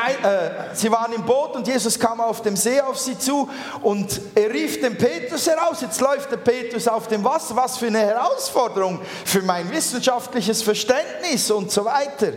[0.73, 3.49] sie waren im Boot und Jesus kam auf dem See auf sie zu
[3.81, 5.81] und er rief den Petrus heraus.
[5.81, 7.55] Jetzt läuft der Petrus auf dem Wasser.
[7.55, 12.33] Was für eine Herausforderung für mein wissenschaftliches Verständnis und so weiter.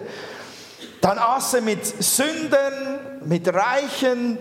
[1.03, 4.39] Dann aß er mit Sündern, mit Reichen,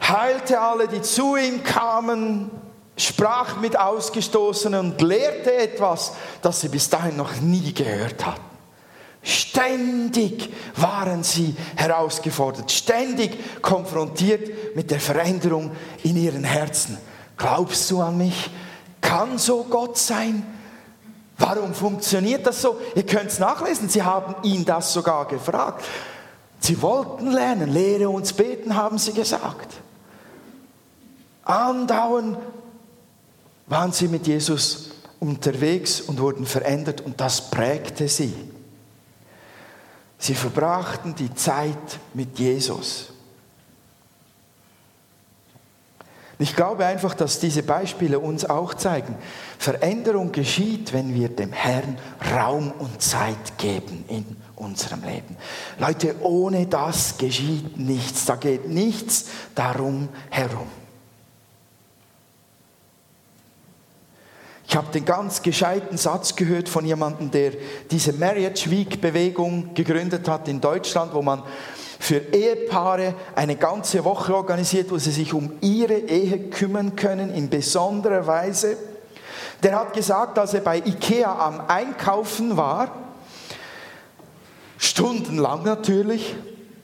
[0.00, 2.50] heilte alle, die zu ihm kamen,
[2.98, 8.42] sprach mit Ausgestoßenen und lehrte etwas, das sie bis dahin noch nie gehört hatten.
[9.22, 15.70] Ständig waren sie herausgefordert, ständig konfrontiert mit der Veränderung
[16.02, 16.98] in ihren Herzen.
[17.38, 18.50] Glaubst du an mich?
[19.00, 20.53] Kann so Gott sein?
[21.46, 22.80] Warum funktioniert das so?
[22.94, 25.84] Ihr könnt es nachlesen, sie haben ihn das sogar gefragt.
[26.58, 29.74] Sie wollten lernen, lehre uns beten, haben sie gesagt.
[31.44, 32.38] Andauernd
[33.66, 38.32] waren sie mit Jesus unterwegs und wurden verändert und das prägte sie.
[40.16, 43.12] Sie verbrachten die Zeit mit Jesus.
[46.38, 49.14] Ich glaube einfach, dass diese Beispiele uns auch zeigen,
[49.58, 51.96] Veränderung geschieht, wenn wir dem Herrn
[52.34, 54.24] Raum und Zeit geben in
[54.56, 55.36] unserem Leben.
[55.78, 58.24] Leute, ohne das geschieht nichts.
[58.24, 60.66] Da geht nichts darum herum.
[64.66, 67.52] Ich habe den ganz gescheiten Satz gehört von jemandem, der
[67.90, 71.44] diese Marriage Week Bewegung gegründet hat in Deutschland, wo man
[71.98, 77.48] für Ehepaare eine ganze Woche organisiert, wo sie sich um ihre Ehe kümmern können in
[77.48, 78.76] besonderer Weise.
[79.62, 82.90] Der hat gesagt, als er bei Ikea am Einkaufen war,
[84.76, 86.34] stundenlang natürlich,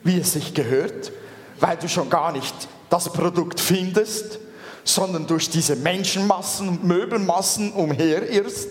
[0.03, 1.12] wie es sich gehört,
[1.59, 2.55] weil du schon gar nicht
[2.88, 4.38] das Produkt findest,
[4.85, 8.68] sondern durch diese Menschenmassen und Möbelmassen umherirrst.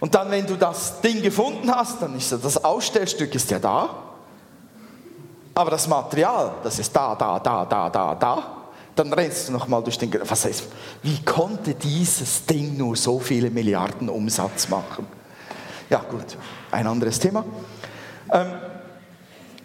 [0.00, 3.90] Und dann, wenn du das Ding gefunden hast, dann ist das Ausstellstück ist ja da.
[5.54, 8.42] Aber das Material, das ist da, da, da, da, da, da.
[8.94, 10.12] Dann rennst du nochmal durch den.
[10.28, 10.64] Was heißt,
[11.02, 15.06] wie konnte dieses Ding nur so viele Milliarden Umsatz machen?
[15.90, 16.36] Ja, gut,
[16.70, 17.44] ein anderes Thema.
[18.32, 18.52] Ähm,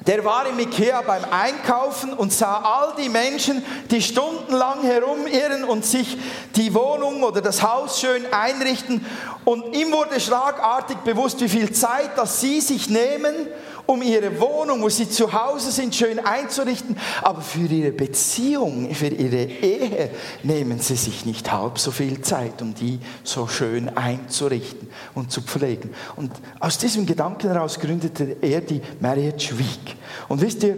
[0.05, 5.85] der war im Ikea beim Einkaufen und sah all die Menschen, die stundenlang herumirren und
[5.85, 6.17] sich
[6.55, 9.05] die Wohnung oder das Haus schön einrichten.
[9.45, 13.47] Und ihm wurde schlagartig bewusst, wie viel Zeit das sie sich nehmen,
[13.85, 16.97] um ihre Wohnung, wo sie zu Hause sind, schön einzurichten.
[17.21, 20.09] Aber für ihre Beziehung, für ihre Ehe
[20.43, 25.41] nehmen sie sich nicht halb so viel Zeit, um die so schön einzurichten und zu
[25.41, 25.91] pflegen.
[26.15, 29.97] Und aus diesem Gedanken heraus gründete er die Marriage Week.
[30.29, 30.77] Und wisst ihr,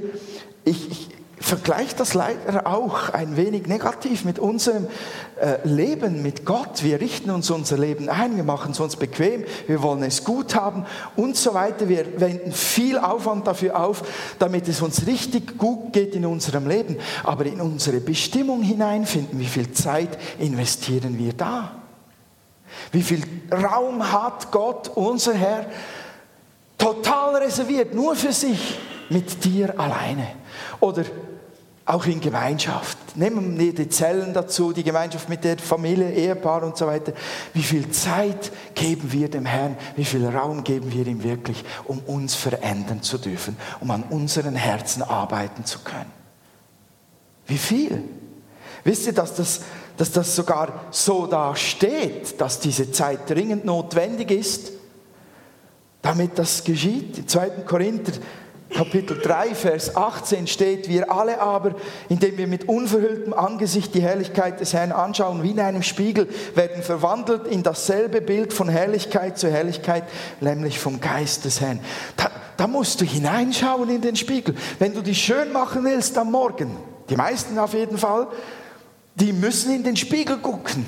[0.64, 1.15] ich, ich
[1.46, 4.88] vergleicht das leider auch ein wenig negativ mit unserem
[5.40, 6.84] äh, Leben mit Gott.
[6.84, 10.56] Wir richten uns unser Leben ein, wir machen es uns bequem, wir wollen es gut
[10.56, 11.88] haben und so weiter.
[11.88, 14.04] Wir wenden viel Aufwand dafür auf,
[14.40, 16.98] damit es uns richtig gut geht in unserem Leben.
[17.24, 21.72] Aber in unsere Bestimmung hineinfinden, wie viel Zeit investieren wir da?
[22.92, 25.68] Wie viel Raum hat Gott, unser Herr,
[26.78, 28.78] Total reserviert, nur für sich,
[29.10, 30.28] mit dir alleine.
[30.80, 31.04] Oder
[31.86, 32.98] auch in Gemeinschaft.
[33.16, 37.14] Nehmen wir die Zellen dazu, die Gemeinschaft mit der Familie, Ehepaar und so weiter.
[37.54, 39.78] Wie viel Zeit geben wir dem Herrn?
[39.96, 44.56] Wie viel Raum geben wir ihm wirklich, um uns verändern zu dürfen, um an unseren
[44.56, 46.12] Herzen arbeiten zu können?
[47.46, 48.04] Wie viel?
[48.84, 49.62] Wisst ihr, dass das,
[49.96, 54.72] dass das sogar so da steht, dass diese Zeit dringend notwendig ist,
[56.02, 57.20] damit das geschieht?
[57.20, 57.50] Im 2.
[57.66, 58.14] Korinther
[58.76, 61.76] Kapitel 3, Vers 18 steht, wir alle aber,
[62.10, 66.84] indem wir mit unverhülltem Angesicht die Herrlichkeit des Herrn anschauen, wie in einem Spiegel, werden
[66.84, 70.04] verwandelt in dasselbe Bild von Herrlichkeit zu Herrlichkeit,
[70.42, 71.80] nämlich vom Geist des Herrn.
[72.18, 74.56] Da, da musst du hineinschauen in den Spiegel.
[74.78, 76.76] Wenn du dich schön machen willst am Morgen,
[77.10, 78.28] die meisten auf jeden Fall,
[79.16, 80.86] die müssen in den Spiegel gucken.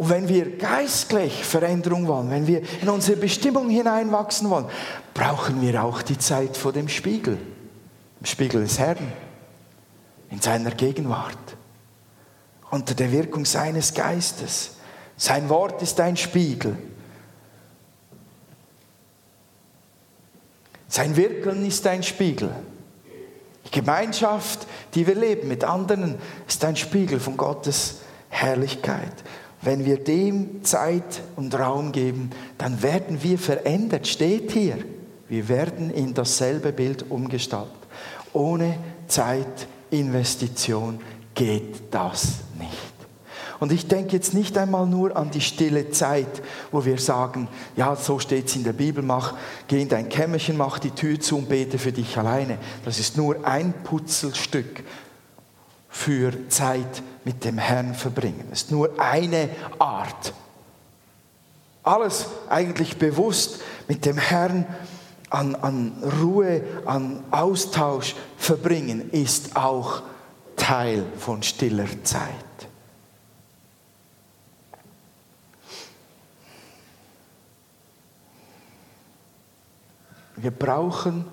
[0.00, 4.64] Und wenn wir geistlich Veränderung wollen, wenn wir in unsere Bestimmung hineinwachsen wollen,
[5.14, 7.38] brauchen wir auch die Zeit vor dem Spiegel,
[8.20, 9.12] im Spiegel des Herrn,
[10.30, 11.56] in seiner Gegenwart,
[12.70, 14.76] unter der Wirkung seines Geistes.
[15.16, 16.76] Sein Wort ist ein Spiegel.
[20.88, 22.50] Sein Wirken ist ein Spiegel.
[23.66, 26.16] Die Gemeinschaft, die wir leben mit anderen,
[26.48, 29.12] ist ein Spiegel von Gottes Herrlichkeit.
[29.62, 34.08] Wenn wir dem Zeit und Raum geben, dann werden wir verändert.
[34.08, 34.78] Steht hier.
[35.30, 37.72] Wir werden in dasselbe Bild umgestaltet.
[38.32, 41.00] Ohne Zeitinvestition
[41.36, 42.72] geht das nicht.
[43.60, 47.94] Und ich denke jetzt nicht einmal nur an die stille Zeit, wo wir sagen, ja,
[47.94, 49.34] so steht es in der Bibel, mach,
[49.68, 52.58] geh in dein Kämmerchen, mach die Tür zu und bete für dich alleine.
[52.84, 54.82] Das ist nur ein Putzelstück
[55.88, 58.48] für Zeit mit dem Herrn verbringen.
[58.50, 60.34] Es ist nur eine Art.
[61.84, 64.66] Alles eigentlich bewusst mit dem Herrn
[65.30, 70.02] an, an Ruhe, an Austausch verbringen, ist auch
[70.56, 72.34] Teil von stiller Zeit.
[80.36, 81.24] Wir brauchen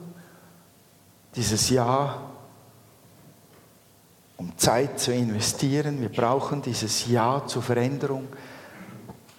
[1.35, 2.27] dieses Jahr
[4.37, 5.99] um Zeit zu investieren.
[5.99, 8.27] Wir brauchen dieses Ja zur Veränderung,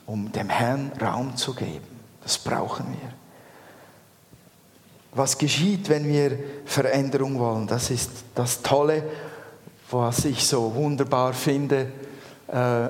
[0.07, 1.87] um dem Herrn Raum zu geben.
[2.23, 3.28] Das brauchen wir.
[5.13, 7.67] Was geschieht, wenn wir Veränderung wollen?
[7.67, 9.03] Das ist das Tolle,
[9.91, 11.93] was ich so wunderbar finde.
[12.47, 12.89] Äh,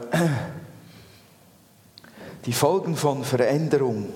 [2.45, 4.09] die Folgen von Veränderung.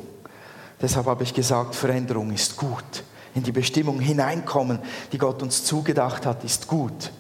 [0.81, 3.05] Deshalb habe ich gesagt, Veränderung ist gut.
[3.35, 4.79] In die Bestimmung hineinkommen,
[5.12, 7.12] die Gott uns zugedacht hat, ist gut.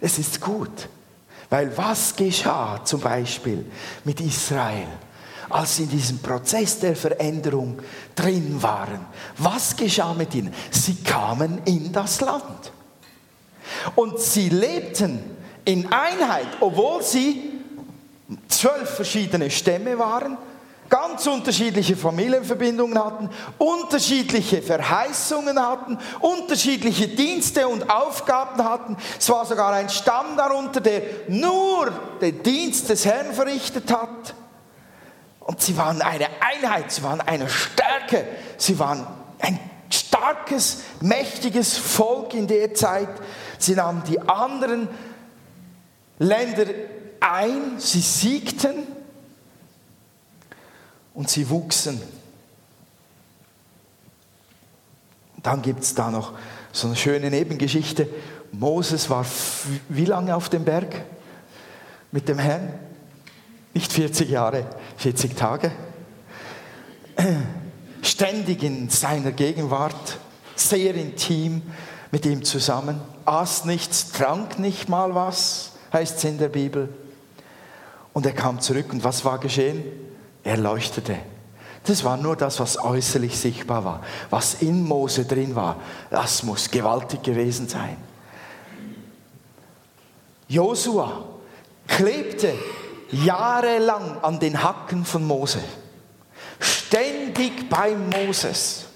[0.00, 0.88] Es ist gut.
[1.50, 3.64] Weil was geschah zum Beispiel
[4.04, 4.88] mit Israel,
[5.54, 7.80] als sie in diesem Prozess der Veränderung
[8.16, 9.06] drin waren?
[9.38, 10.52] Was geschah mit ihnen?
[10.72, 12.72] Sie kamen in das Land.
[13.94, 15.20] Und sie lebten
[15.64, 17.52] in Einheit, obwohl sie
[18.48, 20.36] zwölf verschiedene Stämme waren
[20.90, 28.96] ganz unterschiedliche Familienverbindungen hatten, unterschiedliche Verheißungen hatten, unterschiedliche Dienste und Aufgaben hatten.
[29.18, 31.90] Es war sogar ein Stamm darunter, der nur
[32.20, 34.34] den Dienst des Herrn verrichtet hat.
[35.44, 38.26] Und sie waren eine Einheit, sie waren eine Stärke,
[38.56, 39.06] sie waren
[39.38, 43.10] ein starkes, mächtiges Volk in der Zeit.
[43.58, 44.88] Sie nahmen die anderen
[46.18, 46.64] Länder
[47.20, 48.86] ein, sie siegten
[51.12, 52.00] und sie wuchsen.
[55.42, 56.32] Dann gibt es da noch
[56.72, 58.08] so eine schöne Nebengeschichte.
[58.50, 59.26] Moses war
[59.90, 61.04] wie lange auf dem Berg
[62.12, 62.72] mit dem Herrn?
[63.74, 64.64] Nicht 40 Jahre,
[64.96, 65.72] 40 Tage.
[68.02, 70.18] Ständig in seiner Gegenwart,
[70.56, 71.62] sehr intim
[72.10, 73.00] mit ihm zusammen.
[73.24, 76.88] Aß nichts, trank nicht mal was, heißt es in der Bibel.
[78.12, 79.82] Und er kam zurück und was war geschehen?
[80.44, 81.16] Er leuchtete.
[81.86, 84.00] Das war nur das, was äußerlich sichtbar war.
[84.30, 85.76] Was in Mose drin war,
[86.10, 87.96] das muss gewaltig gewesen sein.
[90.48, 91.24] Josua
[91.86, 92.54] klebte
[93.10, 95.60] jahrelang an den Hacken von Mose.
[96.60, 98.86] Ständig bei Moses.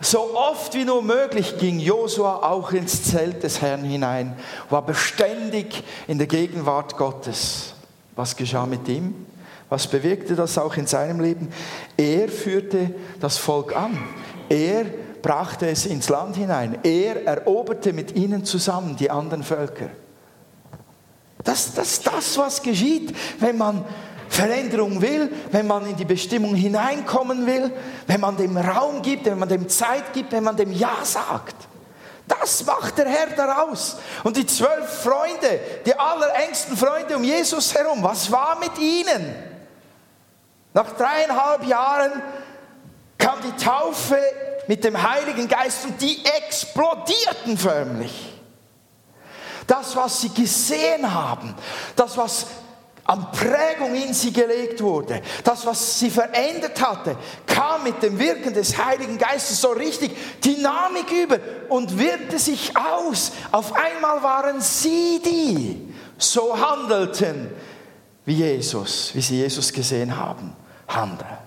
[0.00, 4.36] So oft wie nur möglich ging Josua auch ins Zelt des Herrn hinein,
[4.68, 7.74] war beständig in der Gegenwart Gottes.
[8.14, 9.26] Was geschah mit ihm?
[9.68, 11.48] Was bewirkte das auch in seinem Leben?
[11.96, 13.98] Er führte das Volk an.
[14.48, 14.84] Er
[15.22, 16.78] brachte es ins Land hinein.
[16.84, 19.90] Er eroberte mit ihnen zusammen die anderen Völker.
[21.46, 23.84] Das ist das, das, was geschieht, wenn man
[24.28, 27.70] Veränderung will, wenn man in die Bestimmung hineinkommen will,
[28.06, 31.54] wenn man dem Raum gibt, wenn man dem Zeit gibt, wenn man dem Ja sagt.
[32.26, 33.96] Das macht der Herr daraus.
[34.24, 39.34] Und die zwölf Freunde, die allerengsten Freunde um Jesus herum, was war mit ihnen?
[40.74, 42.22] Nach dreieinhalb Jahren
[43.16, 44.18] kam die Taufe
[44.66, 48.35] mit dem Heiligen Geist und die explodierten förmlich.
[49.66, 51.54] Das, was sie gesehen haben,
[51.94, 52.46] das, was
[53.04, 58.52] an Prägung in sie gelegt wurde, das, was sie verändert hatte, kam mit dem Wirken
[58.52, 61.38] des Heiligen Geistes so richtig Dynamik über
[61.68, 63.32] und wirkte sich aus.
[63.52, 67.50] Auf einmal waren sie die, so handelten
[68.24, 70.52] wie Jesus, wie sie Jesus gesehen haben,
[70.88, 71.38] handeln.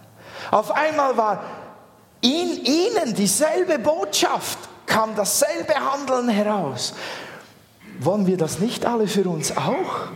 [0.49, 1.43] Auf einmal war
[2.21, 6.93] in ihnen dieselbe Botschaft, kam dasselbe Handeln heraus.
[7.99, 10.07] Wollen wir das nicht alle für uns auch?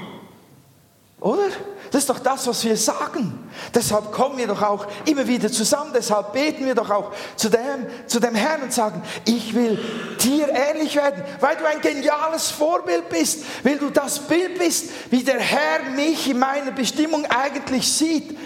[1.20, 1.50] Oder?
[1.92, 3.48] Das ist doch das, was wir sagen.
[3.74, 5.92] Deshalb kommen wir doch auch immer wieder zusammen.
[5.94, 9.78] Deshalb beten wir doch auch zu dem, zu dem Herrn und sagen, ich will
[10.22, 15.24] dir ähnlich werden, weil du ein geniales Vorbild bist, weil du das Bild bist, wie
[15.24, 18.38] der Herr mich in meiner Bestimmung eigentlich sieht,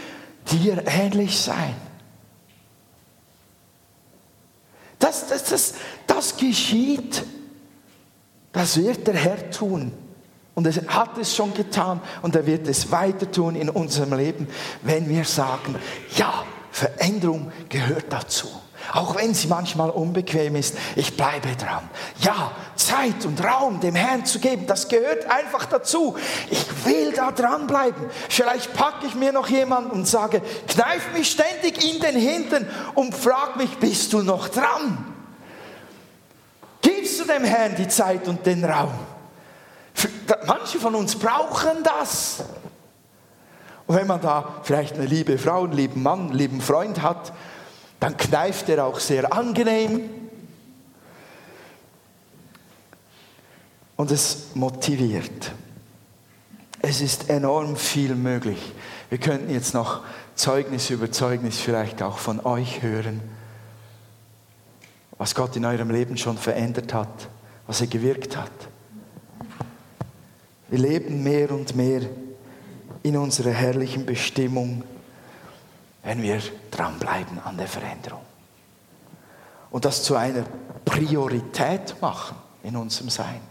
[0.51, 1.75] dir ähnlich sein.
[4.99, 5.73] Das, das, das,
[6.05, 7.23] das geschieht.
[8.57, 9.91] Das wird der Herr tun.
[10.55, 14.47] Und er hat es schon getan und er wird es weiter tun in unserem Leben,
[14.81, 15.75] wenn wir sagen,
[16.15, 18.47] ja, Veränderung gehört dazu.
[18.93, 21.87] Auch wenn sie manchmal unbequem ist, ich bleibe dran.
[22.21, 26.15] Ja, Zeit und Raum dem Herrn zu geben, das gehört einfach dazu.
[26.49, 28.07] Ich will da dranbleiben.
[28.27, 33.13] Vielleicht packe ich mir noch jemanden und sage, kneif mich ständig in den Hintern und
[33.13, 35.13] frag mich, bist du noch dran?
[37.07, 38.91] Gibst du dem Herrn die Zeit und den Raum?
[40.45, 42.43] Manche von uns brauchen das.
[43.85, 47.31] Und wenn man da vielleicht eine liebe Frau, einen lieben Mann, einen lieben Freund hat,
[48.01, 50.01] dann kneift er auch sehr angenehm.
[53.95, 55.53] Und es motiviert.
[56.81, 58.73] Es ist enorm viel möglich.
[59.07, 60.01] Wir könnten jetzt noch
[60.35, 63.21] Zeugnis über Zeugnis vielleicht auch von euch hören,
[65.17, 67.27] was Gott in eurem Leben schon verändert hat,
[67.65, 68.51] was er gewirkt hat.
[70.69, 72.01] Wir leben mehr und mehr
[73.03, 74.83] in unserer herrlichen Bestimmung,
[76.03, 76.41] wenn wir
[76.71, 78.21] dranbleiben an der Veränderung.
[79.71, 80.43] Und das zu einer
[80.85, 83.41] Priorität machen in unserem Sein.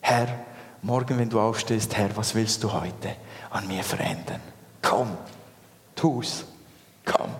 [0.00, 0.28] Herr,
[0.82, 3.16] morgen, wenn du aufstehst, Herr, was willst du heute
[3.50, 4.40] an mir verändern?
[4.82, 5.16] Komm,
[5.94, 6.44] tu's,
[7.04, 7.30] komm.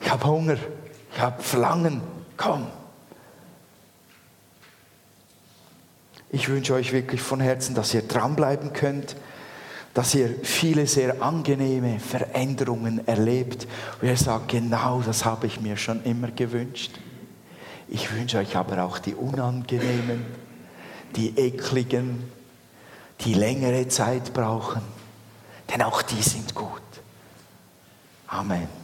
[0.00, 0.56] Ich habe Hunger,
[1.14, 2.00] ich habe Verlangen,
[2.36, 2.66] komm.
[6.30, 9.14] Ich wünsche euch wirklich von Herzen, dass ihr dranbleiben könnt,
[9.94, 13.68] dass ihr viele sehr angenehme Veränderungen erlebt,
[14.00, 16.98] wo ihr sagt, genau das habe ich mir schon immer gewünscht.
[17.86, 20.24] Ich wünsche euch aber auch die unangenehmen,
[21.14, 22.24] die ekligen,
[23.20, 24.82] die längere Zeit brauchen,
[25.72, 26.82] denn auch die sind gut.
[28.26, 28.83] Amen.